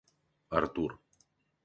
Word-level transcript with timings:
Артур 0.59 0.93